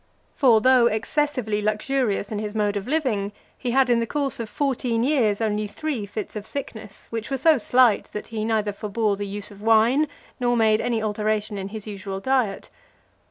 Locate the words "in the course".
3.87-4.39